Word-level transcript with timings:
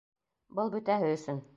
Был 0.61 0.73
бөтәһе 0.77 1.15
өсөн! 1.21 1.47